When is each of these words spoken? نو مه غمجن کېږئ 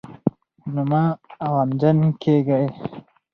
نو 0.73 0.81
مه 0.89 1.03
غمجن 1.51 1.97
کېږئ 2.21 2.65